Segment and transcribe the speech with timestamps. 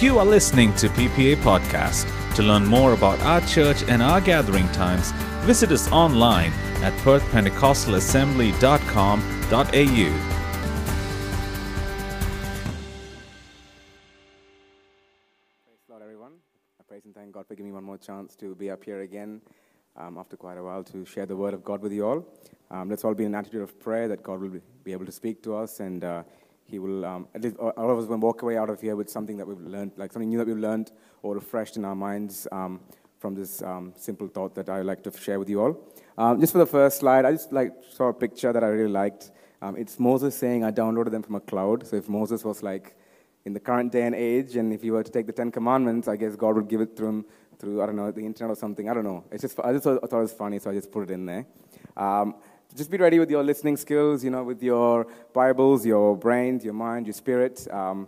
[0.00, 2.06] You are listening to PPA Podcast.
[2.36, 5.12] To learn more about our church and our gathering times,
[5.44, 6.52] visit us online
[6.82, 9.52] at perthpentecostalassembly.com.au.
[9.52, 9.68] Praise
[15.90, 16.32] Lord, everyone.
[16.80, 19.02] I praise and thank God for giving me one more chance to be up here
[19.02, 19.42] again
[19.98, 22.26] um, after quite a while to share the word of God with you all.
[22.70, 25.12] Um, let's all be in an attitude of prayer that God will be able to
[25.12, 26.22] speak to us and uh,
[26.70, 29.10] He will, um, at least all of us will walk away out of here with
[29.10, 30.92] something that we've learned, like something new that we've learned
[31.22, 32.80] or refreshed in our minds um,
[33.18, 35.76] from this um, simple thought that I like to share with you all.
[36.16, 38.90] Um, just for the first slide, I just like saw a picture that I really
[38.90, 39.32] liked.
[39.60, 41.86] Um, it's Moses saying, I downloaded them from a cloud.
[41.86, 42.96] So if Moses was like,
[43.44, 46.08] in the current day and age, and if he were to take the Ten Commandments,
[46.08, 47.24] I guess God would give it to him
[47.58, 48.88] through, I don't know, the internet or something.
[48.88, 49.24] I don't know.
[49.30, 51.10] It's just, I just thought, I thought it was funny, so I just put it
[51.10, 51.46] in there.
[52.76, 56.72] Just be ready with your listening skills, you know, with your Bibles, your brains, your
[56.72, 57.66] mind, your spirit.
[57.68, 58.06] Um,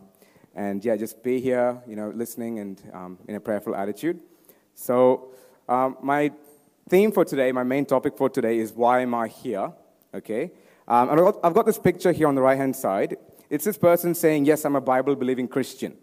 [0.54, 4.20] and yeah, just be here, you know, listening and um, in a prayerful attitude.
[4.76, 5.30] So,
[5.68, 6.30] um, my
[6.88, 9.72] theme for today, my main topic for today is why am I here?
[10.14, 10.52] Okay?
[10.86, 13.16] Um, and I've got, I've got this picture here on the right hand side.
[13.50, 15.96] It's this person saying, Yes, I'm a Bible believing Christian.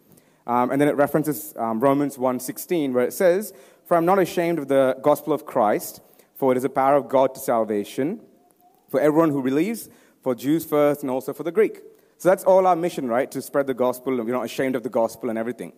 [0.45, 3.53] Um, and then it references um, Romans 1:16, where it says,
[3.86, 6.02] For I'm not ashamed of the gospel of Christ,
[6.36, 8.19] for it is a power of God to salvation
[8.90, 9.90] for everyone who believes,
[10.22, 11.82] for Jews first, and also for the Greek.
[12.18, 13.31] So that's all our mission, right?
[13.31, 15.72] To spread the gospel, and we're not ashamed of the gospel and everything.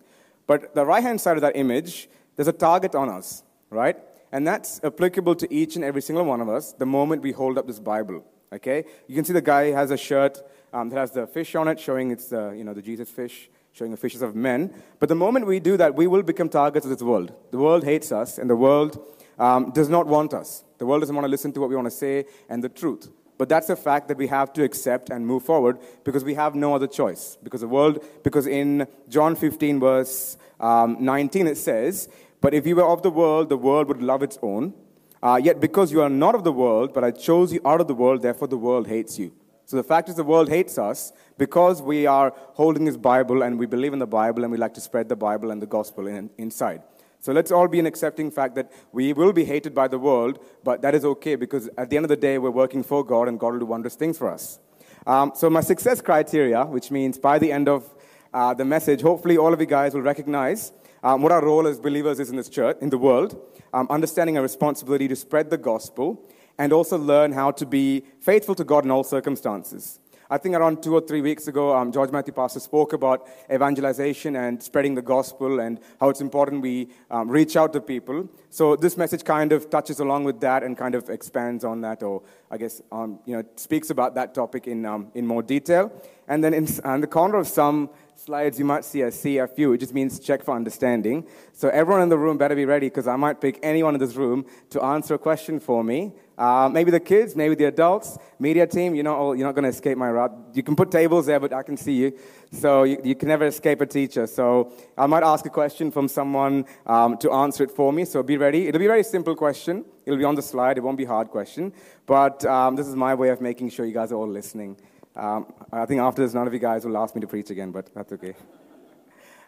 [0.46, 3.96] But the right hand side of that image, there's a target on us, right?
[4.32, 7.58] And that's applicable to each and every single one of us the moment we hold
[7.58, 8.84] up this Bible, okay?
[9.06, 11.78] You can see the guy has a shirt um, that has the fish on it,
[11.78, 14.72] showing it's the, you know, the Jesus fish, showing the fishes of men.
[14.98, 17.32] But the moment we do that, we will become targets of this world.
[17.50, 19.00] The world hates us, and the world
[19.38, 20.64] um, does not want us.
[20.82, 23.08] The world doesn't want to listen to what we want to say and the truth.
[23.38, 26.56] But that's a fact that we have to accept and move forward because we have
[26.56, 27.38] no other choice.
[27.40, 32.08] Because the world, because in John 15, verse um, 19, it says,
[32.40, 34.74] But if you were of the world, the world would love its own.
[35.22, 37.86] Uh, yet because you are not of the world, but I chose you out of
[37.86, 39.30] the world, therefore the world hates you.
[39.66, 43.56] So the fact is, the world hates us because we are holding this Bible and
[43.56, 46.08] we believe in the Bible and we like to spread the Bible and the gospel
[46.08, 46.82] in, inside.
[47.22, 50.40] So let's all be an accepting fact that we will be hated by the world,
[50.64, 53.28] but that is okay because at the end of the day, we're working for God
[53.28, 54.58] and God will do wondrous things for us.
[55.06, 57.88] Um, so, my success criteria, which means by the end of
[58.34, 60.72] uh, the message, hopefully all of you guys will recognize
[61.04, 63.40] um, what our role as believers is in this church, in the world,
[63.72, 66.28] um, understanding our responsibility to spread the gospel,
[66.58, 70.00] and also learn how to be faithful to God in all circumstances.
[70.30, 74.36] I think around two or three weeks ago, um, George Matthew Pastor spoke about evangelization
[74.36, 78.28] and spreading the gospel and how it's important we um, reach out to people.
[78.50, 82.02] So this message kind of touches along with that and kind of expands on that,
[82.02, 85.92] or I guess um, you know speaks about that topic in um, in more detail.
[86.28, 87.90] And then in, on the corner of some
[88.24, 89.74] slides, you might see I CFU.
[89.74, 91.26] It just means check for understanding.
[91.52, 94.14] So everyone in the room better be ready because I might pick anyone in this
[94.14, 96.12] room to answer a question for me.
[96.38, 98.94] Uh, maybe the kids, maybe the adults, media team.
[98.94, 100.30] You're not, all, you're not going to escape my wrath.
[100.54, 102.16] You can put tables there, but I can see you.
[102.52, 104.28] So you, you can never escape a teacher.
[104.28, 108.04] So I might ask a question from someone um, to answer it for me.
[108.04, 108.68] So be ready.
[108.68, 109.84] It'll be a very simple question.
[110.06, 110.78] It'll be on the slide.
[110.78, 111.72] It won't be a hard question.
[112.06, 114.76] But um, this is my way of making sure you guys are all listening.
[115.14, 117.70] Um, I think after this, none of you guys will ask me to preach again,
[117.70, 118.34] but that's okay.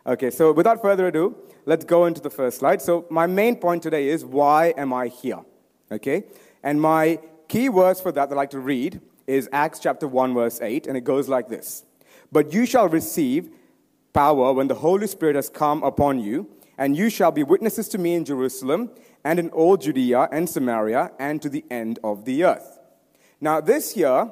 [0.07, 2.83] Okay, so without further ado, let's go into the first slide.
[2.83, 5.41] So, my main point today is why am I here?
[5.91, 6.25] Okay,
[6.63, 10.35] and my key verse for that that I like to read is Acts chapter 1,
[10.35, 11.85] verse 8, and it goes like this
[12.31, 13.51] But you shall receive
[14.13, 17.99] power when the Holy Spirit has come upon you, and you shall be witnesses to
[17.99, 18.91] me in Jerusalem
[19.25, 22.79] and in all Judea and Samaria and to the end of the earth.
[23.41, 24.31] Now, this here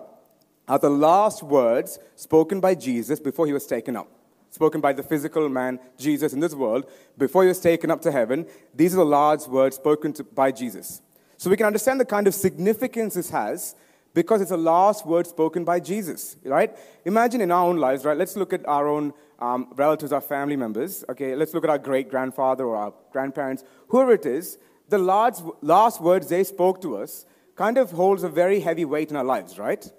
[0.72, 4.09] are the last words spoken by Jesus before he was taken up.
[4.49, 8.10] Spoken by the physical man, Jesus, in this world, before he was taken up to
[8.10, 8.47] heaven.
[8.75, 11.03] These are the last words spoken to, by Jesus.
[11.37, 13.75] So we can understand the kind of significance this has
[14.15, 16.75] because it's the last word spoken by Jesus, right?
[17.05, 18.16] Imagine in our own lives, right?
[18.16, 21.05] Let's look at our own um, relatives, our family members.
[21.11, 24.56] Okay, let's look at our great grandfather or our grandparents, whoever it is.
[24.88, 27.26] The last, last words they spoke to us
[27.56, 29.93] kind of holds a very heavy weight in our lives, right?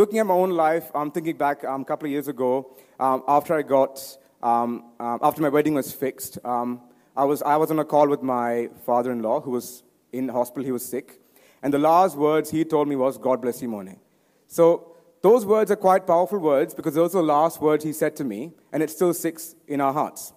[0.00, 3.22] Looking at my own life, I'm thinking back um, a couple of years ago, um,
[3.28, 4.00] after I got,
[4.42, 6.80] um, uh, after my wedding was fixed, um,
[7.14, 10.30] I, was, I was on a call with my father in law who was in
[10.30, 11.20] hospital, he was sick.
[11.62, 13.98] And the last words he told me was, God bless you, Mone.
[14.48, 18.16] So those words are quite powerful words because those are the last words he said
[18.16, 20.32] to me, and it still sticks in our hearts.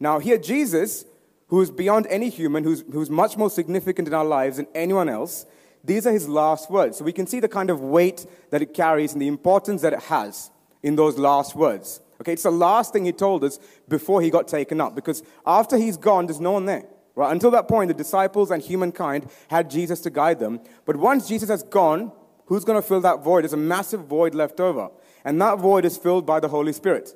[0.00, 1.04] Now, here, Jesus,
[1.48, 5.44] who's beyond any human, who's, who's much more significant in our lives than anyone else,
[5.84, 6.98] these are his last words.
[6.98, 9.92] So we can see the kind of weight that it carries and the importance that
[9.92, 10.50] it has
[10.82, 12.00] in those last words.
[12.20, 13.58] Okay, it's the last thing he told us
[13.88, 14.94] before he got taken up.
[14.94, 16.84] Because after he's gone, there's no one there.
[17.14, 17.32] Right?
[17.32, 20.60] Until that point, the disciples and humankind had Jesus to guide them.
[20.84, 22.12] But once Jesus has gone,
[22.46, 23.42] who's going to fill that void?
[23.42, 24.88] There's a massive void left over.
[25.24, 27.14] And that void is filled by the Holy Spirit.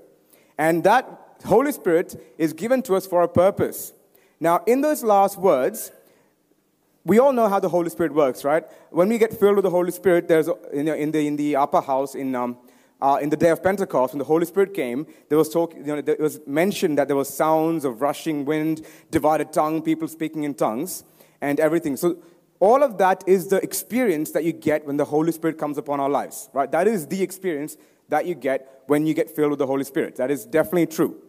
[0.58, 3.92] And that Holy Spirit is given to us for a purpose.
[4.40, 5.92] Now, in those last words,
[7.06, 8.64] we all know how the Holy Spirit works, right?
[8.90, 12.16] When we get filled with the Holy Spirit, there's in the, in the, upper house
[12.16, 12.58] in, um,
[13.00, 15.84] uh, in the day of Pentecost, when the Holy Spirit came, there was, talk, you
[15.84, 20.42] know, there was mentioned that there was sounds of rushing wind, divided tongue, people speaking
[20.42, 21.04] in tongues,
[21.40, 21.96] and everything.
[21.96, 22.18] So
[22.58, 26.00] all of that is the experience that you get when the Holy Spirit comes upon
[26.00, 26.72] our lives, right?
[26.72, 27.76] That is the experience
[28.08, 30.16] that you get when you get filled with the Holy Spirit.
[30.16, 31.22] That is definitely true.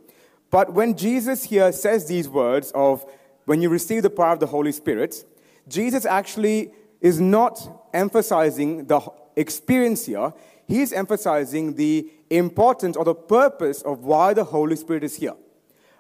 [0.50, 3.06] But when Jesus here says these words of
[3.46, 5.24] when you receive the power of the Holy Spirit,
[5.68, 6.72] Jesus actually
[7.02, 9.02] is not emphasizing the
[9.36, 10.34] experience here.
[10.68, 15.36] He's emphasizing the importance or the purpose of why the Holy Spirit is here.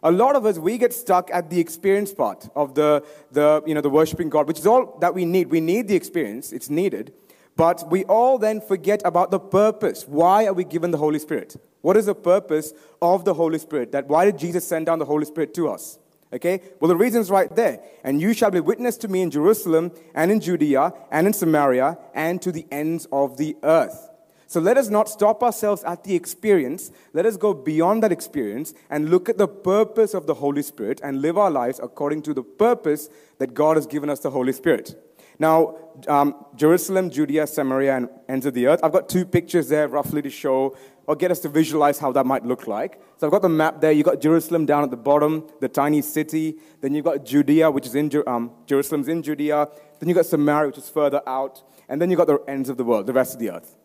[0.04, 3.74] A lot of us, we get stuck at the experience part of the, the, you
[3.74, 5.50] know, the worshiping God, which is all that we need.
[5.50, 7.14] We need the experience, it's needed.
[7.56, 10.08] But we all then forget about the purpose.
[10.08, 11.56] Why are we given the Holy Spirit?
[11.82, 13.92] What is the purpose of the Holy Spirit?
[13.92, 15.98] That why did Jesus send down the Holy Spirit to us?
[16.34, 16.62] Okay?
[16.80, 17.82] Well, the reason is right there.
[18.04, 21.98] And you shall be witness to me in Jerusalem and in Judea and in Samaria
[22.14, 24.10] and to the ends of the earth.
[24.50, 26.90] So let us not stop ourselves at the experience.
[27.14, 31.02] Let us go beyond that experience and look at the purpose of the Holy Spirit
[31.04, 33.10] and live our lives according to the purpose
[33.40, 34.96] that God has given us the Holy Spirit.
[35.38, 35.76] Now,
[36.08, 38.80] um, Jerusalem, Judea, Samaria, and ends of the earth.
[38.84, 40.76] I've got two pictures there roughly to show
[41.08, 43.02] or get us to visualize how that might look like.
[43.18, 43.94] So I've got the map there.
[43.94, 46.58] You've got Jerusalem down at the bottom, the tiny city.
[46.82, 49.70] Then you've got Judea, which is in um, Jerusalem's in Judea.
[50.00, 51.64] Then you've got Samaria, which is further out.
[51.88, 53.78] And then you've got the ends of the world, the rest of the earth.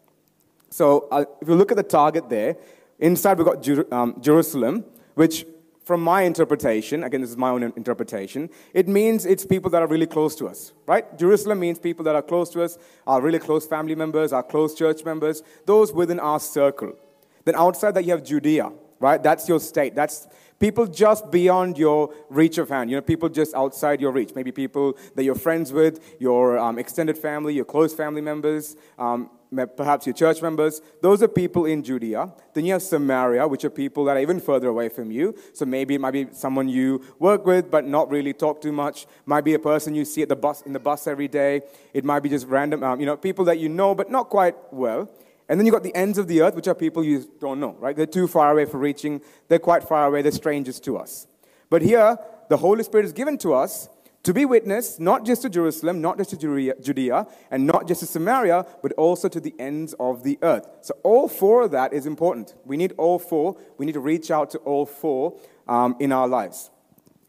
[0.68, 2.56] So uh, if you look at the target there,
[2.98, 4.84] inside we've got Jer- um, Jerusalem,
[5.14, 5.46] which
[5.84, 9.86] from my interpretation, again, this is my own interpretation, it means it's people that are
[9.86, 11.18] really close to us, right?
[11.18, 14.74] Jerusalem means people that are close to us, our really close family members, our close
[14.74, 16.96] church members, those within our circle.
[17.44, 19.22] Then outside that, you have Judea, right?
[19.22, 19.94] That's your state.
[19.94, 20.28] That's
[20.58, 22.90] people just beyond your reach of hand.
[22.90, 24.34] You know, people just outside your reach.
[24.34, 28.76] Maybe people that you're friends with, your um, extended family, your close family members.
[28.98, 29.30] Um,
[29.76, 32.32] perhaps your church members, those are people in Judea.
[32.54, 35.34] Then you have Samaria, which are people that are even further away from you.
[35.52, 39.06] So maybe it might be someone you work with, but not really talk too much.
[39.26, 41.62] Might be a person you see at the bus in the bus every day.
[41.92, 44.54] It might be just random, um, you know, people that you know, but not quite
[44.72, 45.10] well.
[45.48, 47.76] And then you've got the ends of the earth, which are people you don't know,
[47.78, 47.96] right?
[47.96, 49.20] They're too far away for reaching.
[49.48, 50.22] They're quite far away.
[50.22, 51.26] They're strangers to us.
[51.68, 52.16] But here,
[52.48, 53.88] the Holy Spirit is given to us
[54.22, 58.06] to be witness, not just to Jerusalem, not just to Judea, and not just to
[58.06, 60.68] Samaria, but also to the ends of the earth.
[60.82, 62.54] So, all four of that is important.
[62.64, 63.56] We need all four.
[63.78, 66.70] We need to reach out to all four um, in our lives.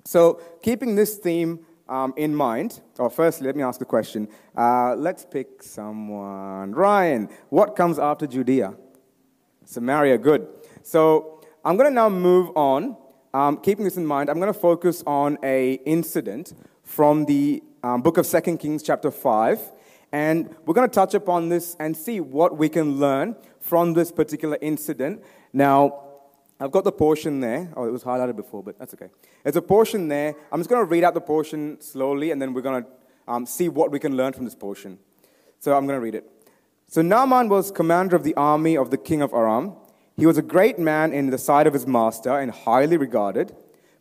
[0.06, 4.28] So, keeping this theme um, in mind, or firstly, let me ask a question.
[4.58, 6.72] Uh, let's pick someone.
[6.72, 8.76] Ryan, what comes after Judea?
[9.66, 10.48] Samaria, good.
[10.82, 12.98] So, I'm going to now move on.
[13.34, 16.54] Um, keeping this in mind, I'm going to focus on a incident
[16.84, 19.72] from the um, book of Second Kings, chapter 5.
[20.12, 24.12] And we're going to touch upon this and see what we can learn from this
[24.12, 25.24] particular incident.
[25.54, 26.04] Now,
[26.64, 27.70] I've got the portion there.
[27.76, 29.10] Oh, it was highlighted before, but that's okay.
[29.44, 30.34] There's a portion there.
[30.50, 32.90] I'm just going to read out the portion slowly, and then we're going to
[33.28, 34.98] um, see what we can learn from this portion.
[35.60, 36.30] So I'm going to read it.
[36.88, 39.74] So Naaman was commander of the army of the king of Aram.
[40.16, 43.54] He was a great man in the sight of his master and highly regarded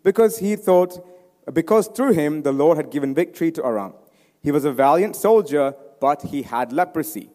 [0.04, 1.04] because he thought
[1.52, 3.94] because through him the Lord had given victory to Aram.
[4.40, 7.30] He was a valiant soldier, but he had leprosy.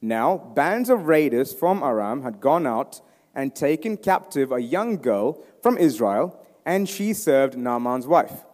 [0.00, 3.02] Now, bands of raiders from Aram had gone out
[3.34, 8.44] and taken captive a young girl from Israel, and she served Naaman's wife.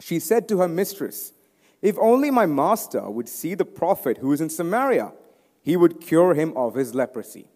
[0.00, 1.32] She said to her mistress,
[1.80, 5.12] If only my master would see the prophet who is in Samaria,
[5.62, 7.46] he would cure him of his leprosy.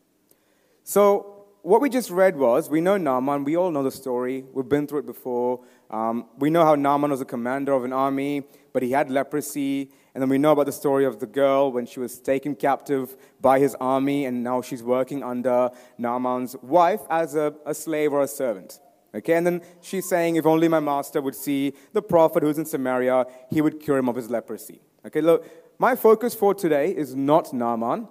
[0.84, 1.35] So,
[1.66, 4.86] what we just read was we know Naaman, we all know the story, we've been
[4.86, 5.64] through it before.
[5.90, 9.90] Um, we know how Naaman was a commander of an army, but he had leprosy.
[10.14, 13.16] And then we know about the story of the girl when she was taken captive
[13.40, 18.22] by his army, and now she's working under Naaman's wife as a, a slave or
[18.22, 18.78] a servant.
[19.12, 22.64] Okay, and then she's saying, if only my master would see the prophet who's in
[22.64, 24.78] Samaria, he would cure him of his leprosy.
[25.04, 25.44] Okay, look,
[25.80, 28.06] my focus for today is not Naaman.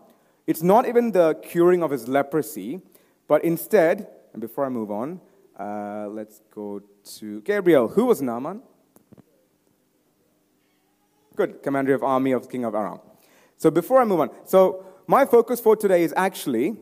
[0.45, 2.81] It's not even the curing of his leprosy.
[3.27, 5.21] But instead, and before I move on,
[5.59, 6.81] uh, let's go
[7.19, 7.87] to Gabriel.
[7.87, 8.61] Who was Naaman?
[11.35, 12.99] Good, commander of army of the king of Aram.
[13.57, 16.75] So before I move on, so my focus for today is actually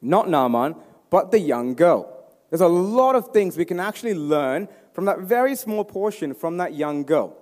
[0.00, 0.74] not Naaman,
[1.10, 2.08] but the young girl.
[2.50, 6.58] There's a lot of things we can actually learn from that very small portion from
[6.58, 7.36] that young girl.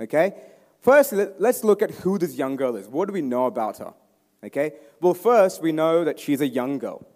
[0.00, 0.34] Okay?
[0.80, 2.88] First, let's look at who this young girl is.
[2.88, 3.94] What do we know about her?
[4.44, 4.72] Okay?
[5.00, 7.06] Well, first, we know that she's a young girl.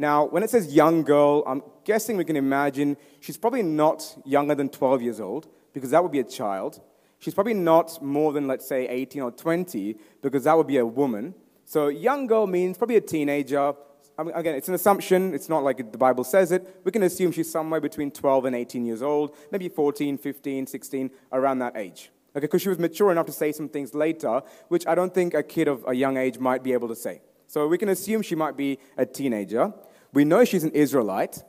[0.00, 4.54] Now, when it says young girl, I'm guessing we can imagine she's probably not younger
[4.54, 6.80] than 12 years old, because that would be a child.
[7.18, 10.86] She's probably not more than, let's say, 18 or 20, because that would be a
[10.86, 11.34] woman.
[11.66, 13.74] So, young girl means probably a teenager.
[14.16, 15.34] I mean, again, it's an assumption.
[15.34, 16.80] It's not like the Bible says it.
[16.82, 21.10] We can assume she's somewhere between 12 and 18 years old, maybe 14, 15, 16,
[21.30, 22.10] around that age.
[22.34, 25.34] Okay, because she was mature enough to say some things later, which I don't think
[25.34, 27.20] a kid of a young age might be able to say.
[27.46, 29.74] So we can assume she might be a teenager.
[30.12, 31.42] We know she's an Israelite,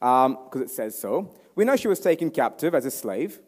[0.00, 1.34] because um, it says so.
[1.54, 3.40] We know she was taken captive as a slave.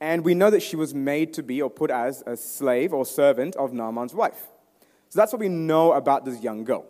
[0.00, 3.04] And we know that she was made to be or put as a slave or
[3.04, 4.46] servant of Naaman's wife.
[5.08, 6.86] So that's what we know about this young girl.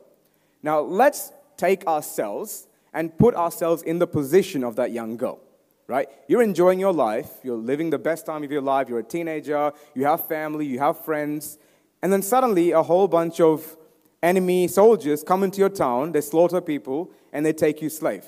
[0.63, 5.41] Now, let's take ourselves and put ourselves in the position of that young girl
[5.89, 6.09] right?
[6.29, 9.73] You're enjoying your life, you're living the best time of your life, you're a teenager,
[9.95, 11.59] you have family, you have friends,
[12.03, 13.78] and then suddenly a whole bunch of
[14.23, 18.25] enemy soldiers come into your town, they slaughter people, and they take you slave.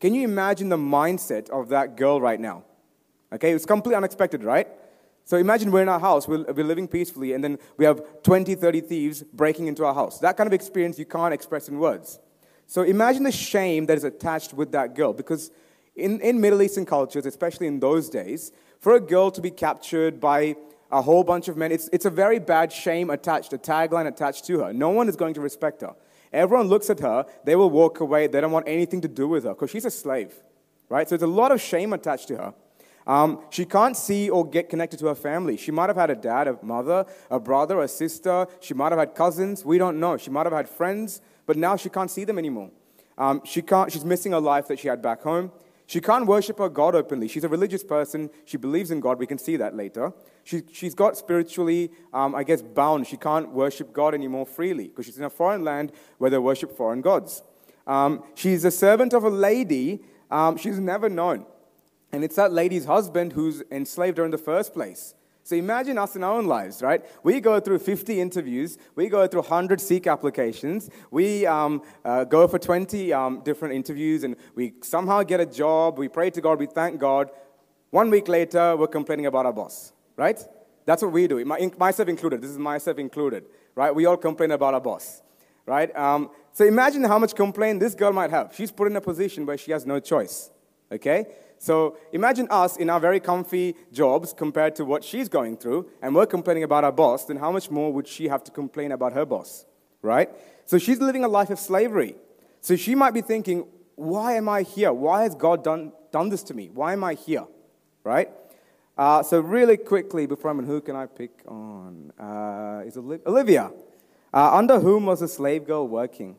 [0.00, 2.64] Can you imagine the mindset of that girl right now?
[3.32, 4.68] Okay, it's completely unexpected, right?
[5.24, 8.54] So imagine we're in our house, we're, we're living peacefully, and then we have 20,
[8.54, 10.18] 30 thieves breaking into our house.
[10.20, 12.18] That kind of experience you can't express in words.
[12.66, 15.50] So imagine the shame that is attached with that girl because
[15.94, 20.20] in, in Middle Eastern cultures, especially in those days, for a girl to be captured
[20.20, 20.56] by
[20.90, 24.46] a whole bunch of men, it's, it's a very bad shame attached, a tagline attached
[24.46, 24.72] to her.
[24.72, 25.94] No one is going to respect her.
[26.32, 29.44] Everyone looks at her, they will walk away, they don't want anything to do with
[29.44, 30.34] her because she's a slave,
[30.88, 31.08] right?
[31.08, 32.54] So there's a lot of shame attached to her.
[33.06, 35.56] Um, she can't see or get connected to her family.
[35.56, 38.46] She might have had a dad, a mother, a brother, a sister.
[38.60, 39.64] She might have had cousins.
[39.64, 40.18] We don't know.
[40.18, 42.70] She might have had friends, but now she can't see them anymore.
[43.16, 45.50] Um, she can't, she's missing a life that she had back home.
[45.88, 47.26] She can't worship her God openly.
[47.26, 48.30] She's a religious person.
[48.44, 49.18] She believes in God.
[49.18, 50.12] We can see that later.
[50.44, 53.08] She, she's got spiritually, um, I guess, bound.
[53.08, 56.76] She can't worship God anymore freely because she's in a foreign land where they worship
[56.76, 57.42] foreign gods.
[57.86, 61.46] Um, she's a servant of a lady um, she's never known.
[62.12, 65.14] And it's that lady's husband who's enslaved her in the first place.
[65.48, 67.02] So imagine us in our own lives, right?
[67.22, 72.46] We go through 50 interviews, we go through 100 Seek applications, we um, uh, go
[72.46, 76.58] for 20 um, different interviews, and we somehow get a job, we pray to God,
[76.58, 77.30] we thank God.
[77.88, 80.38] One week later, we're complaining about our boss, right?
[80.84, 82.42] That's what we do, My, myself included.
[82.42, 83.94] This is myself included, right?
[83.94, 85.22] We all complain about our boss,
[85.64, 85.96] right?
[85.96, 88.54] Um, so imagine how much complaint this girl might have.
[88.54, 90.50] She's put in a position where she has no choice,
[90.92, 91.24] okay?
[91.58, 96.14] So imagine us in our very comfy jobs compared to what she's going through, and
[96.14, 99.12] we're complaining about our boss, then how much more would she have to complain about
[99.12, 99.66] her boss,
[100.02, 100.30] right?
[100.64, 102.14] So she's living a life of slavery.
[102.60, 104.92] So she might be thinking, why am I here?
[104.92, 106.70] Why has God done, done this to me?
[106.72, 107.46] Why am I here,
[108.04, 108.30] right?
[108.96, 112.12] Uh, so really quickly, before I'm in, who can I pick on?
[112.18, 113.70] Uh, is Olivia.
[114.32, 116.36] Uh, under whom was the slave girl working?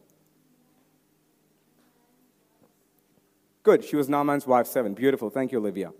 [3.63, 3.84] Good.
[3.84, 4.94] She was Naaman's wife, seven.
[4.94, 5.30] Beautiful.
[5.30, 5.92] Thank you, Olivia.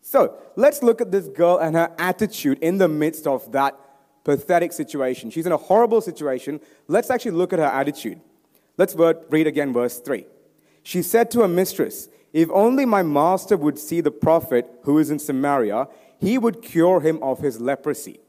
[0.00, 3.78] So let's look at this girl and her attitude in the midst of that
[4.22, 5.30] pathetic situation.
[5.30, 6.60] She's in a horrible situation.
[6.88, 8.20] Let's actually look at her attitude.
[8.76, 10.26] Let's read again verse 3.
[10.82, 15.10] She said to her mistress, If only my master would see the prophet who is
[15.10, 18.20] in Samaria, he would cure him of his leprosy.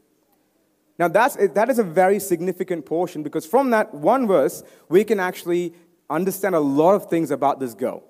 [0.98, 5.20] Now, that's, that is a very significant portion because from that one verse, we can
[5.20, 5.74] actually
[6.08, 8.02] understand a lot of things about this girl.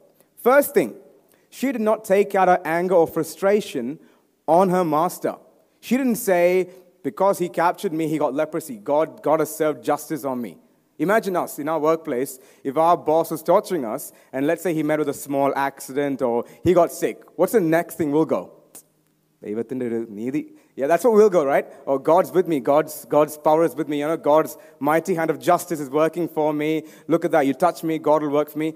[0.46, 0.94] First thing,
[1.50, 3.98] she did not take out her anger or frustration
[4.46, 5.34] on her master.
[5.80, 6.68] She didn't say,
[7.02, 8.76] because he captured me, he got leprosy.
[8.76, 10.56] God, God has served justice on me.
[11.00, 14.84] Imagine us in our workplace, if our boss was torturing us, and let's say he
[14.84, 18.52] met with a small accident or he got sick, what's the next thing we'll go?
[20.76, 21.66] Yeah, that's what we'll go, right?
[21.86, 22.60] Or God's with me.
[22.60, 23.98] God's, God's power is with me.
[23.98, 26.84] You know, God's mighty hand of justice is working for me.
[27.08, 27.46] Look at that.
[27.48, 28.74] You touch me, God will work for me.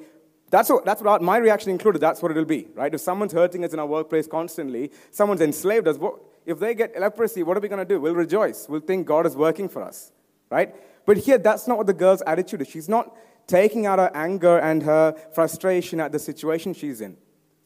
[0.50, 2.00] That's what, that's what my reaction included.
[2.00, 2.92] That's what it'll be, right?
[2.92, 6.98] If someone's hurting us in our workplace constantly, someone's enslaved us, what, if they get
[6.98, 8.00] leprosy, what are we going to do?
[8.00, 8.68] We'll rejoice.
[8.68, 10.10] We'll think God is working for us,
[10.50, 10.74] right?
[11.06, 12.68] But here, that's not what the girl's attitude is.
[12.68, 13.16] She's not
[13.46, 17.16] taking out her anger and her frustration at the situation she's in,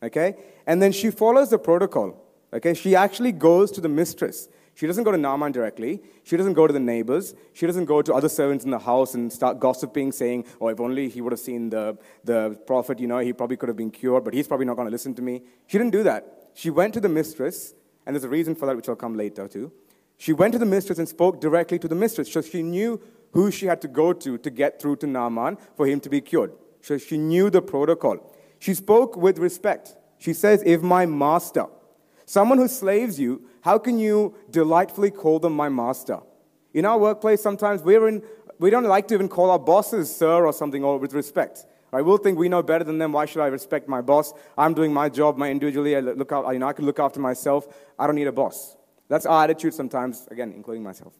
[0.02, 0.34] okay?
[0.66, 2.22] And then she follows the protocol,
[2.52, 2.74] okay?
[2.74, 4.48] She actually goes to the mistress.
[4.74, 6.02] She doesn't go to Naaman directly.
[6.24, 7.34] She doesn't go to the neighbors.
[7.52, 10.80] She doesn't go to other servants in the house and start gossiping, saying, Oh, if
[10.80, 13.92] only he would have seen the, the prophet, you know, he probably could have been
[13.92, 15.42] cured, but he's probably not going to listen to me.
[15.68, 16.48] She didn't do that.
[16.54, 19.46] She went to the mistress, and there's a reason for that, which I'll come later
[19.48, 19.72] to.
[20.16, 22.32] She went to the mistress and spoke directly to the mistress.
[22.32, 23.00] So she knew
[23.32, 26.20] who she had to go to to get through to Naaman for him to be
[26.20, 26.52] cured.
[26.80, 28.32] So she knew the protocol.
[28.58, 29.96] She spoke with respect.
[30.18, 31.66] She says, If my master,
[32.24, 36.20] someone who slaves you, how can you delightfully call them my master?
[36.74, 38.22] In our workplace, sometimes we're in,
[38.58, 41.64] we don't like to even call our bosses sir or something or with respect.
[41.90, 42.02] Right?
[42.02, 43.12] We'll think we know better than them.
[43.12, 44.34] Why should I respect my boss?
[44.58, 45.96] I'm doing my job, my individually.
[45.96, 47.66] I look out, you know, I can look after myself.
[47.98, 48.76] I don't need a boss.
[49.08, 51.14] That's our attitude sometimes, again, including myself.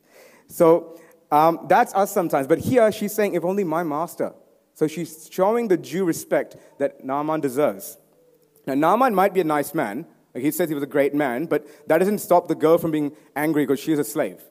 [0.46, 1.00] So
[1.32, 2.46] um, that's us sometimes.
[2.46, 4.34] But here she's saying, if only my master.
[4.74, 7.96] So she's showing the due respect that Naaman deserves.
[8.66, 10.04] Now, Naaman might be a nice man.
[10.34, 13.12] He says he was a great man, but that doesn't stop the girl from being
[13.36, 14.42] angry because she's a slave.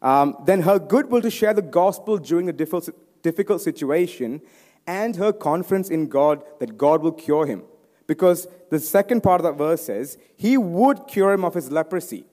[0.00, 4.42] Um, then her goodwill to share the gospel during a difficult situation
[4.86, 7.62] and her confidence in God that God will cure him.
[8.06, 12.26] Because the second part of that verse says, He would cure him of his leprosy.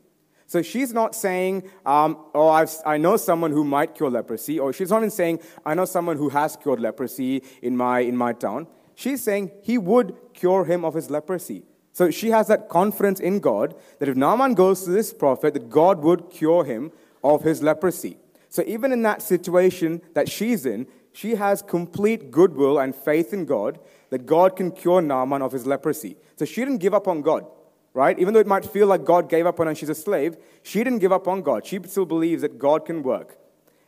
[0.48, 4.74] So she's not saying, um, Oh, I've, i know someone who might cure leprosy, or
[4.74, 8.34] she's not even saying, I know someone who has cured leprosy in my, in my
[8.34, 8.68] town.
[8.96, 11.64] She's saying, He would cure him of his leprosy.
[11.94, 15.70] So she has that confidence in God that if Naaman goes to this prophet, that
[15.70, 16.92] God would cure him
[17.24, 18.18] of his leprosy.
[18.50, 23.46] So even in that situation that she's in, she has complete goodwill and faith in
[23.46, 23.80] God
[24.10, 26.16] that God can cure Naaman of his leprosy.
[26.38, 27.46] So she didn't give up on God,
[27.94, 28.18] right?
[28.20, 30.38] Even though it might feel like God gave up on her and she's a slave,
[30.64, 31.66] she didn't give up on God.
[31.66, 33.38] She still believes that God can work.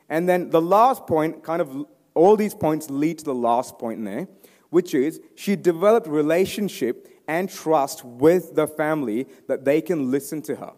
[0.09, 4.03] And then the last point, kind of all these points lead to the last point
[4.03, 4.27] there,
[4.69, 10.55] which is she developed relationship and trust with the family that they can listen to
[10.55, 10.73] her.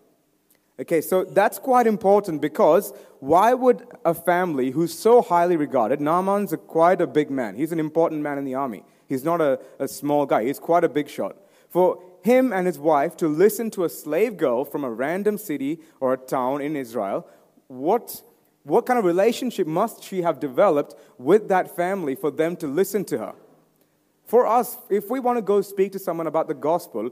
[0.79, 6.51] Okay, so that's quite important because why would a family who's so highly regarded, Naaman's
[6.51, 8.83] a, quite a big man, he's an important man in the army.
[9.07, 11.37] He's not a, a small guy, he's quite a big shot.
[11.69, 15.79] For him and his wife to listen to a slave girl from a random city
[16.01, 17.25] or a town in Israel,
[17.67, 18.21] what,
[18.63, 23.05] what kind of relationship must she have developed with that family for them to listen
[23.05, 23.33] to her?
[24.25, 27.11] For us, if we want to go speak to someone about the gospel,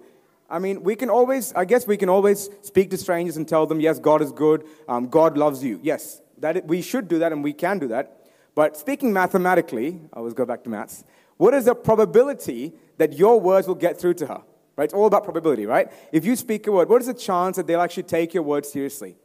[0.49, 3.65] I mean, we can always, I guess we can always speak to strangers and tell
[3.65, 5.79] them, yes, God is good, um, God loves you.
[5.81, 8.19] Yes, that we should do that and we can do that.
[8.55, 11.03] But speaking mathematically, I always go back to maths,
[11.37, 14.41] what is the probability that your words will get through to her?
[14.75, 14.85] Right?
[14.85, 15.91] It's all about probability, right?
[16.11, 18.65] If you speak a word, what is the chance that they'll actually take your word
[18.65, 19.15] seriously?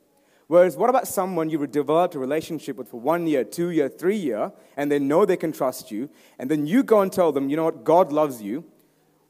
[0.48, 4.16] Whereas, what about someone you developed a relationship with for one year, two year, three
[4.16, 6.08] year, and they know they can trust you,
[6.38, 8.64] and then you go and tell them, you know what, God loves you,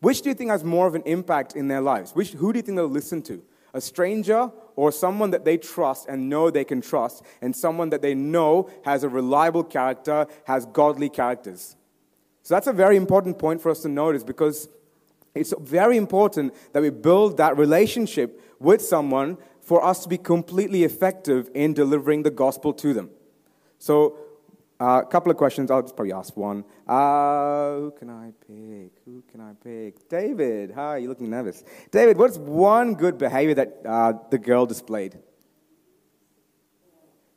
[0.00, 2.12] which do you think has more of an impact in their lives?
[2.12, 3.42] Which, who do you think they'll listen to?
[3.74, 8.00] A stranger or someone that they trust and know they can trust, and someone that
[8.00, 11.74] they know has a reliable character, has godly characters?
[12.44, 14.68] So that's a very important point for us to notice because
[15.34, 19.36] it's very important that we build that relationship with someone
[19.68, 23.10] for us to be completely effective in delivering the gospel to them.
[23.78, 24.16] So,
[24.80, 25.70] a uh, couple of questions.
[25.70, 26.64] I'll just probably ask one.
[26.86, 28.92] Uh, who can I pick?
[29.04, 30.08] Who can I pick?
[30.08, 30.70] David.
[30.70, 31.64] Hi, you're looking nervous.
[31.90, 35.18] David, what's one good behavior that uh, the girl displayed?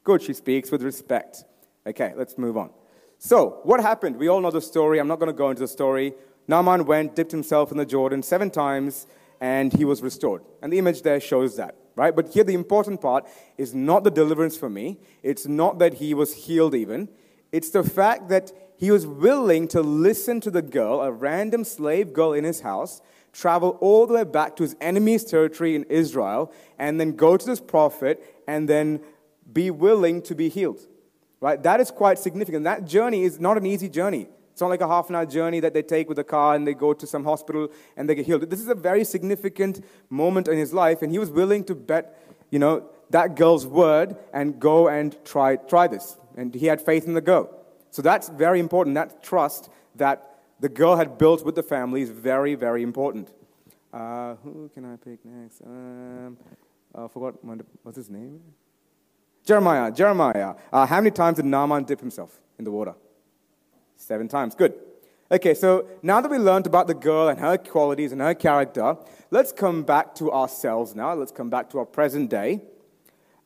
[0.05, 1.43] Good, she speaks with respect.
[1.85, 2.69] Okay, let's move on.
[3.17, 4.15] So, what happened?
[4.15, 4.99] We all know the story.
[4.99, 6.13] I'm not going to go into the story.
[6.47, 9.05] Naaman went, dipped himself in the Jordan seven times,
[9.41, 10.43] and he was restored.
[10.61, 12.15] And the image there shows that, right?
[12.15, 13.27] But here, the important part
[13.57, 14.97] is not the deliverance for me.
[15.23, 17.09] It's not that he was healed, even.
[17.51, 22.13] It's the fact that he was willing to listen to the girl, a random slave
[22.13, 23.01] girl in his house,
[23.33, 27.45] travel all the way back to his enemy's territory in Israel, and then go to
[27.45, 28.99] this prophet and then
[29.51, 30.79] be willing to be healed.
[31.39, 31.61] Right?
[31.61, 32.63] That is quite significant.
[32.65, 34.27] That journey is not an easy journey.
[34.61, 36.67] It's not like a half an hour journey that they take with a car and
[36.67, 38.47] they go to some hospital and they get healed.
[38.47, 42.23] This is a very significant moment in his life, and he was willing to bet,
[42.51, 47.07] you know, that girl's word and go and try, try this and he had faith
[47.07, 47.49] in the girl.
[47.89, 48.93] So that's very important.
[48.93, 53.31] That trust that the girl had built with the family is very, very important.
[53.91, 55.61] Uh, who can I pick next?
[55.65, 56.37] Um,
[56.93, 57.43] I forgot,
[57.81, 58.41] what's his name?
[59.43, 59.91] Jeremiah.
[59.91, 60.53] Jeremiah.
[60.71, 62.93] Uh, how many times did Naaman dip himself in the water?
[64.01, 64.55] Seven times.
[64.55, 64.73] Good.
[65.31, 68.97] Okay, so now that we learned about the girl and her qualities and her character,
[69.29, 71.13] let's come back to ourselves now.
[71.13, 72.61] Let's come back to our present day.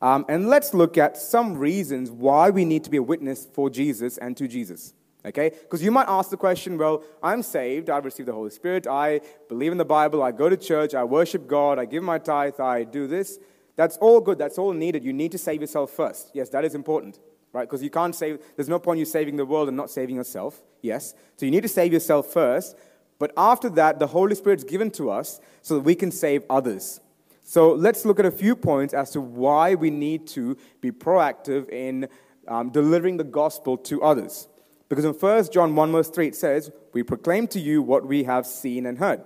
[0.00, 3.68] Um, and let's look at some reasons why we need to be a witness for
[3.68, 4.94] Jesus and to Jesus.
[5.26, 5.50] Okay?
[5.50, 9.20] Because you might ask the question, well, I'm saved, I've received the Holy Spirit, I
[9.48, 12.58] believe in the Bible, I go to church, I worship God, I give my tithe,
[12.60, 13.38] I do this.
[13.76, 15.04] That's all good, that's all needed.
[15.04, 16.30] You need to save yourself first.
[16.32, 17.18] Yes, that is important,
[17.52, 17.68] right?
[17.68, 20.60] Because you can't save, there's no point you saving the world and not saving yourself.
[20.82, 21.14] Yes?
[21.36, 22.76] So you need to save yourself first.
[23.18, 27.00] But after that, the Holy Spirit's given to us so that we can save others.
[27.42, 31.68] So let's look at a few points as to why we need to be proactive
[31.70, 32.08] in
[32.48, 34.48] um, delivering the gospel to others.
[34.88, 38.24] Because in 1 John 1, verse 3, it says, We proclaim to you what we
[38.24, 39.22] have seen and heard.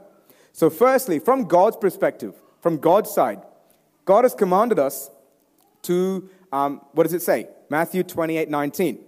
[0.52, 3.42] So, firstly, from God's perspective, from God's side,
[4.04, 5.10] God has commanded us
[5.82, 7.48] to, um, what does it say?
[7.70, 8.98] Matthew 28 19.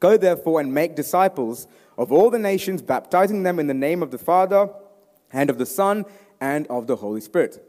[0.00, 4.10] Go therefore and make disciples of all the nations, baptizing them in the name of
[4.10, 4.68] the Father
[5.32, 6.04] and of the Son
[6.40, 7.64] and of the Holy Spirit.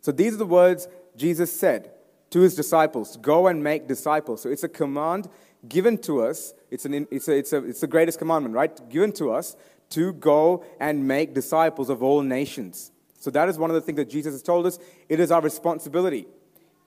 [0.00, 1.90] So these are the words Jesus said
[2.30, 4.42] to his disciples go and make disciples.
[4.42, 5.28] So it's a command
[5.68, 6.54] given to us.
[6.70, 8.88] It's, an, it's, a, it's, a, it's the greatest commandment, right?
[8.88, 9.56] Given to us
[9.90, 12.90] to go and make disciples of all nations.
[13.18, 14.78] So that is one of the things that Jesus has told us.
[15.08, 16.26] It is our responsibility.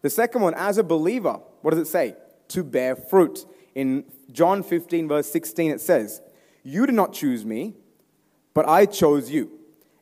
[0.02, 2.16] The second one, as a believer, what does it say?
[2.50, 3.46] To bear fruit.
[3.76, 6.22] In John 15, verse 16, it says,
[6.64, 7.76] You did not choose me,
[8.54, 9.52] but I chose you.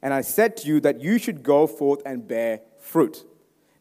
[0.02, 3.26] And I said to you that you should go forth and bear fruit.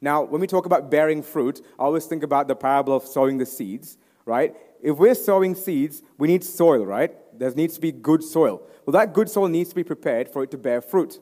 [0.00, 3.38] Now, when we talk about bearing fruit, I always think about the parable of sowing
[3.38, 4.55] the seeds, right?
[4.83, 7.12] If we're sowing seeds, we need soil, right?
[7.38, 8.62] There needs to be good soil.
[8.85, 11.18] Well, that good soil needs to be prepared for it to bear fruit,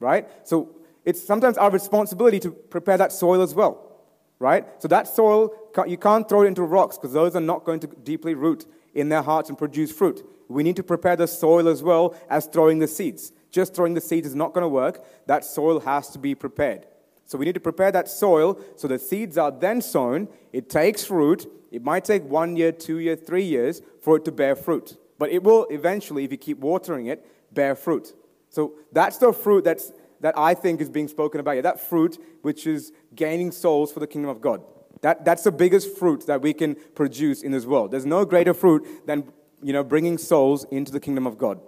[0.00, 0.28] right?
[0.44, 3.95] So it's sometimes our responsibility to prepare that soil as well,
[4.38, 4.66] right?
[4.78, 5.52] So that soil,
[5.86, 9.08] you can't throw it into rocks because those are not going to deeply root in
[9.08, 10.26] their hearts and produce fruit.
[10.48, 13.32] We need to prepare the soil as well as throwing the seeds.
[13.50, 15.04] Just throwing the seeds is not going to work.
[15.26, 16.86] That soil has to be prepared.
[17.26, 20.28] So we need to prepare that soil so the seeds are then sown.
[20.52, 21.50] It takes fruit.
[21.72, 24.96] It might take one year, two years, three years for it to bear fruit.
[25.18, 28.14] But it will eventually, if you keep watering it, bear fruit.
[28.50, 29.90] So that's the fruit that's,
[30.20, 31.62] that I think is being spoken about here.
[31.62, 34.62] That fruit which is gaining souls for the kingdom of God.
[35.02, 37.90] That, that's the biggest fruit that we can produce in this world.
[37.90, 39.30] There's no greater fruit than
[39.62, 41.60] you know, bringing souls into the kingdom of God.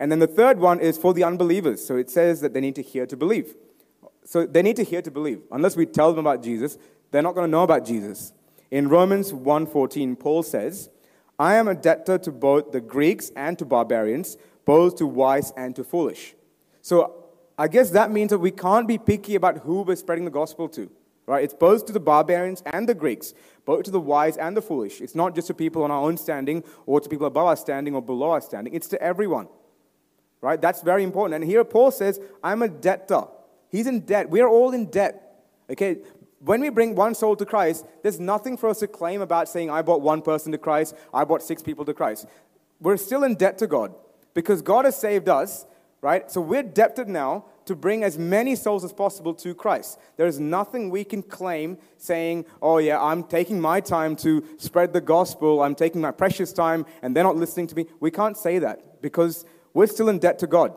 [0.00, 1.84] And then the third one is for the unbelievers.
[1.84, 3.54] So it says that they need to hear to believe.
[4.24, 5.40] So they need to hear to believe.
[5.50, 6.78] Unless we tell them about Jesus,
[7.10, 8.32] they're not going to know about Jesus.
[8.70, 10.90] In Romans 1:14, Paul says,
[11.38, 15.74] "I am a debtor to both the Greeks and to barbarians, both to wise and
[15.76, 16.36] to foolish."
[16.82, 17.17] So
[17.58, 20.68] I guess that means that we can't be picky about who we're spreading the gospel
[20.70, 20.88] to.
[21.26, 21.44] Right?
[21.44, 23.34] It's both to the barbarians and the Greeks,
[23.66, 25.02] both to the wise and the foolish.
[25.02, 27.94] It's not just to people on our own standing or to people above our standing
[27.94, 28.72] or below our standing.
[28.72, 29.48] It's to everyone.
[30.40, 30.58] Right?
[30.58, 31.42] That's very important.
[31.42, 33.24] And here Paul says, I'm a debtor.
[33.68, 34.30] He's in debt.
[34.30, 35.44] We are all in debt.
[35.68, 35.98] Okay?
[36.40, 39.68] When we bring one soul to Christ, there's nothing for us to claim about saying,
[39.68, 42.26] I brought one person to Christ, I brought six people to Christ.
[42.80, 43.92] We're still in debt to God
[44.32, 45.66] because God has saved us,
[46.00, 46.30] right?
[46.30, 49.98] So we're debted now to bring as many souls as possible to Christ.
[50.16, 54.92] There is nothing we can claim saying, oh, yeah, I'm taking my time to spread
[54.92, 57.86] the gospel, I'm taking my precious time, and they're not listening to me.
[58.00, 60.72] We can't say that because we're still in debt to God.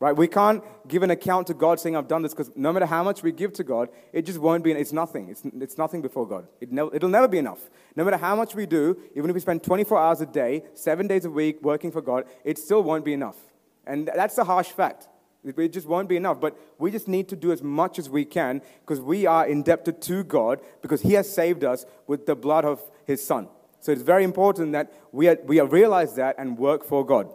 [0.00, 0.16] Right?
[0.16, 3.04] We can't give an account to God saying, I've done this, because no matter how
[3.04, 5.28] much we give to God, it just won't be, it's nothing.
[5.28, 6.48] It's, it's nothing before God.
[6.60, 7.70] It it'll never be enough.
[7.94, 11.06] No matter how much we do, even if we spend 24 hours a day, seven
[11.06, 13.36] days a week working for God, it still won't be enough.
[13.86, 15.08] And that's a harsh fact.
[15.44, 16.40] It just won't be enough.
[16.40, 20.00] But we just need to do as much as we can because we are indebted
[20.02, 23.48] to God because He has saved us with the blood of His Son.
[23.80, 27.28] So it's very important that we, are, we realize that and work for God.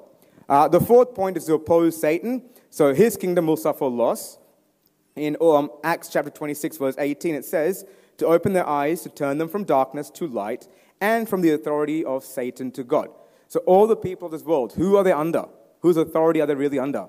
[0.47, 2.41] Uh, the fourth point is to oppose Satan.
[2.69, 4.38] So his kingdom will suffer loss.
[5.17, 7.86] In um, Acts chapter 26, verse 18, it says,
[8.19, 10.67] To open their eyes, to turn them from darkness to light,
[11.01, 13.10] and from the authority of Satan to God.
[13.47, 15.45] So all the people of this world, who are they under?
[15.82, 17.08] Whose authority are they really under?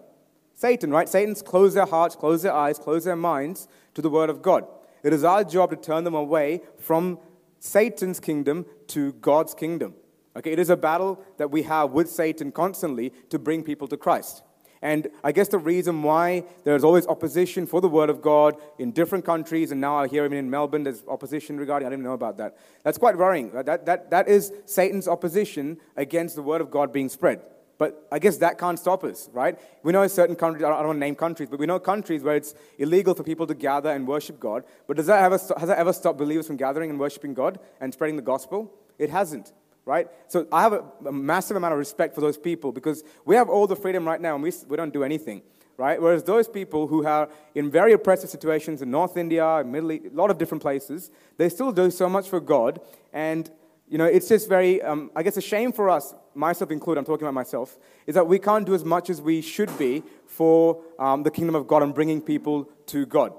[0.54, 1.08] Satan, right?
[1.08, 4.66] Satan's closed their hearts, closed their eyes, closed their minds to the word of God.
[5.02, 7.18] It is our job to turn them away from
[7.60, 9.94] Satan's kingdom to God's kingdom.
[10.36, 13.96] Okay, it is a battle that we have with Satan constantly to bring people to
[13.96, 14.42] Christ.
[14.80, 18.92] And I guess the reason why there's always opposition for the Word of God in
[18.92, 22.12] different countries, and now I hear even in Melbourne there's opposition regarding, I didn't know
[22.12, 22.56] about that.
[22.84, 23.50] That's quite worrying.
[23.52, 27.42] That, that, that is Satan's opposition against the Word of God being spread.
[27.78, 29.58] But I guess that can't stop us, right?
[29.84, 32.34] We know certain countries, I don't want to name countries, but we know countries where
[32.34, 34.64] it's illegal for people to gather and worship God.
[34.88, 37.92] But does that ever, has that ever stopped believers from gathering and worshiping God and
[37.94, 38.72] spreading the gospel?
[38.98, 39.52] It hasn't
[39.88, 40.06] right?
[40.26, 43.48] So I have a, a, massive amount of respect for those people because we have
[43.48, 45.40] all the freedom right now and we, we don't do anything,
[45.78, 46.00] right?
[46.00, 50.14] Whereas those people who are in very oppressive situations in North India, Middle East, a
[50.14, 52.80] lot of different places, they still do so much for God.
[53.14, 53.50] And,
[53.88, 57.04] you know, it's just very, um, I guess, a shame for us, myself included, I'm
[57.04, 60.82] talking about myself, is that we can't do as much as we should be for
[60.98, 63.32] um, the kingdom of God and bringing people to God.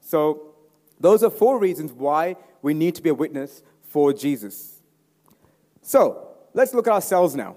[0.00, 0.54] So
[0.98, 4.80] those are four reasons why we need to be a witness for Jesus.
[5.82, 7.56] So let's look at ourselves now,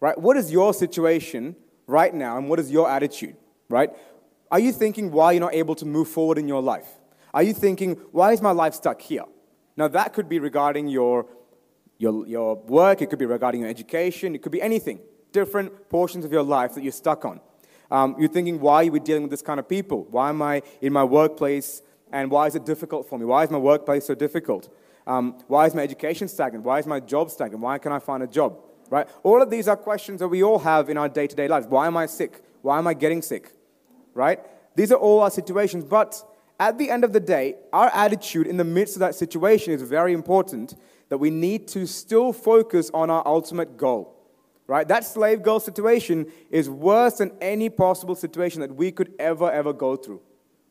[0.00, 0.18] right?
[0.18, 1.54] What is your situation
[1.86, 3.36] right now, and what is your attitude,
[3.68, 3.90] right?
[4.50, 6.88] Are you thinking why you're not able to move forward in your life?
[7.32, 9.24] Are you thinking, why is my life stuck here?
[9.76, 11.26] Now, that could be regarding your,
[11.98, 15.00] your, your work, it could be regarding your education, it could be anything,
[15.32, 17.40] different portions of your life that you're stuck on.
[17.90, 20.06] Um, you're thinking, why are we dealing with this kind of people?
[20.10, 23.24] Why am I in my workplace and why is it difficult for me?
[23.24, 24.68] Why is my workplace so difficult?
[25.06, 26.64] Um, why is my education stagnant?
[26.64, 27.62] Why is my job stagnant?
[27.62, 28.58] Why can I find a job?
[28.90, 29.08] Right?
[29.22, 31.66] All of these are questions that we all have in our day to day lives.
[31.66, 32.42] Why am I sick?
[32.62, 33.52] Why am I getting sick?
[34.14, 34.40] Right?
[34.76, 36.22] These are all our situations, but
[36.58, 39.82] at the end of the day, our attitude in the midst of that situation is
[39.82, 40.74] very important
[41.08, 44.10] that we need to still focus on our ultimate goal.
[44.66, 44.88] Right?
[44.88, 49.72] That slave girl situation is worse than any possible situation that we could ever, ever
[49.72, 50.22] go through.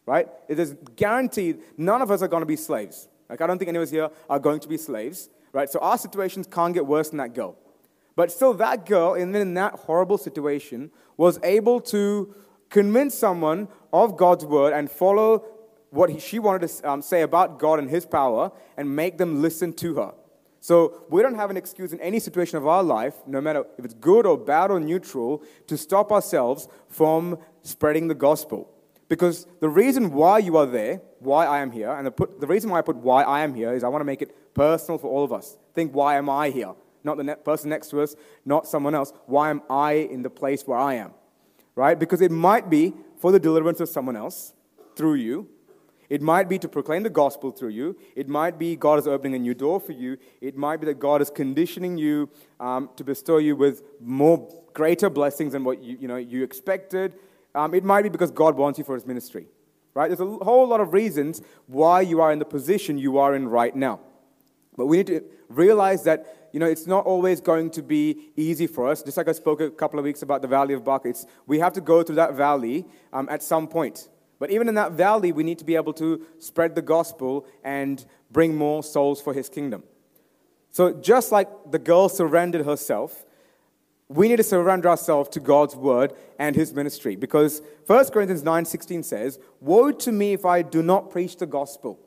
[0.05, 0.27] Right?
[0.47, 3.07] It is guaranteed none of us are going to be slaves.
[3.29, 5.29] Like, I don't think any of us here are going to be slaves.
[5.51, 5.69] Right?
[5.69, 7.55] So our situations can't get worse than that girl.
[8.15, 12.33] But still, that girl, in that horrible situation, was able to
[12.69, 15.45] convince someone of God's word and follow
[15.91, 19.41] what he, she wanted to um, say about God and his power and make them
[19.41, 20.13] listen to her.
[20.63, 23.83] So we don't have an excuse in any situation of our life, no matter if
[23.83, 28.69] it's good or bad or neutral, to stop ourselves from spreading the gospel.
[29.09, 32.47] Because the reason why you are there, why I am here, and the, put, the
[32.47, 34.97] reason why I put why I am here is I want to make it personal
[34.97, 35.57] for all of us.
[35.73, 36.71] Think, why am I here?
[37.03, 39.11] Not the ne- person next to us, not someone else.
[39.25, 41.11] Why am I in the place where I am?
[41.75, 41.99] Right?
[41.99, 44.53] Because it might be for the deliverance of someone else
[44.95, 45.49] through you.
[46.13, 47.97] It might be to proclaim the gospel through you.
[48.15, 50.19] It might be God is opening a new door for you.
[50.41, 55.09] It might be that God is conditioning you um, to bestow you with more greater
[55.09, 57.15] blessings than what you, you, know, you expected.
[57.55, 59.47] Um, it might be because God wants you for his ministry.
[59.95, 60.07] Right?
[60.07, 63.47] There's a whole lot of reasons why you are in the position you are in
[63.47, 63.99] right now.
[64.77, 68.67] But we need to realize that you know, it's not always going to be easy
[68.67, 69.01] for us.
[69.01, 71.57] Just like I spoke a couple of weeks about the Valley of Baca, it's, we
[71.57, 74.09] have to go through that valley um, at some point.
[74.39, 78.03] But even in that valley, we need to be able to spread the gospel and
[78.31, 79.83] bring more souls for his kingdom.
[80.71, 83.25] So just like the girl surrendered herself,
[84.09, 87.15] we need to surrender ourselves to God's word and his ministry.
[87.15, 91.99] Because 1 Corinthians 9:16 says, Woe to me if I do not preach the gospel.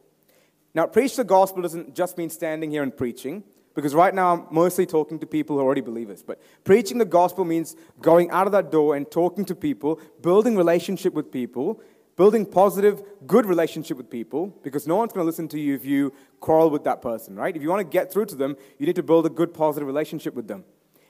[0.74, 4.46] Now, preach the gospel doesn't just mean standing here and preaching because right now I'm
[4.50, 6.22] mostly talking to people who are already believers.
[6.22, 10.56] But preaching the gospel means going out of that door and talking to people, building
[10.56, 11.80] relationship with people,
[12.16, 15.84] building positive, good relationship with people, because no one's going to listen to you if
[15.84, 17.54] you quarrel with that person, right?
[17.54, 19.86] If you want to get through to them, you need to build a good, positive
[19.86, 20.64] relationship with them.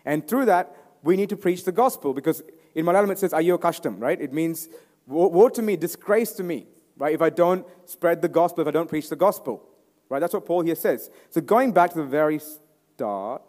[0.04, 2.42] And through that, we need to preach the gospel, because
[2.74, 4.20] in Malayalam it says, Ayo kashtam, right?
[4.20, 4.68] It means,
[5.06, 6.66] woe to me, disgrace to me,
[6.98, 7.14] right?
[7.14, 9.62] If I don't spread the gospel, if I don't preach the gospel.
[10.08, 10.20] Right?
[10.20, 11.10] That's what Paul here says.
[11.30, 13.42] So going back to the very start,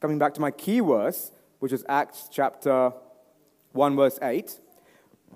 [0.00, 2.92] coming back to my key verse, which is Acts chapter
[3.72, 4.58] 1, verse 8.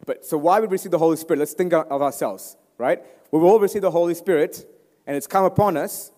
[0.04, 1.38] But so why would we receive the Holy Spirit?
[1.38, 3.02] Let's think of ourselves, right?
[3.30, 4.66] We've all received the Holy Spirit,
[5.06, 6.12] and it's come upon us.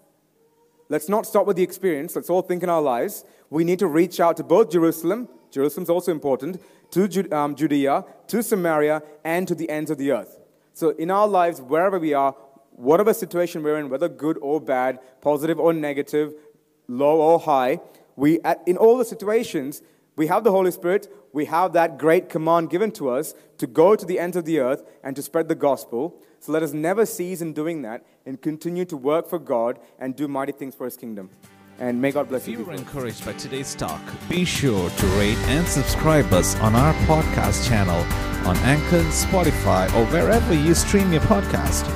[0.89, 2.17] Let's not stop with the experience.
[2.17, 3.25] Let's all think in our lives.
[3.51, 6.61] We need to reach out to both Jerusalem, Jerusalem's also important,
[6.91, 10.39] to um, Judea, to Samaria, and to the ends of the earth.
[10.73, 12.35] So in our lives, wherever we are,
[12.71, 16.35] whatever situation we're in, whether good or bad, positive or negative,
[16.87, 17.81] low or high,
[18.17, 19.83] we, in all the situations,
[20.17, 23.95] we have the Holy Spirit, we have that great command given to us to go
[23.95, 26.21] to the ends of the earth and to spread the gospel.
[26.41, 30.17] So let us never cease in doing that and continue to work for God and
[30.17, 31.31] do mighty things for His kingdom.
[31.79, 32.55] And may God bless you.
[32.55, 36.75] If you were encouraged by today's talk, be sure to rate and subscribe us on
[36.75, 38.05] our podcast channel
[38.45, 41.87] on Anchor, Spotify, or wherever you stream your podcast.